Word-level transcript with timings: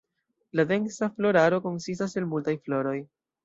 La 0.59 0.65
densa 0.71 1.11
floraro 1.19 1.61
konsistas 1.67 2.19
el 2.23 2.29
multaj 2.33 2.59
floroj. 2.67 2.99